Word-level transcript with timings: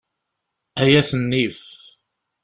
Ay 0.81 0.93
at 0.99 1.11
nnif! 1.21 1.59